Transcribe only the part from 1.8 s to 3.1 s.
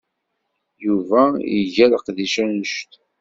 leqdic annect.